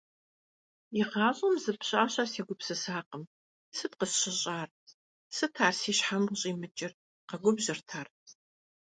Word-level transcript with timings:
ИгъащӀэм 0.99 1.55
зы 1.63 1.71
пщащэ 1.79 2.23
сегупсысакъым, 2.33 3.23
сыт 3.77 3.93
къысщыщӀар, 3.99 4.69
сыт 5.35 5.53
ар 5.67 5.73
си 5.79 5.91
щхьэм 5.97 6.23
щӀимыкӀыр?- 6.39 6.91
къэгубжьырт 7.29 7.89
ар. 7.99 8.07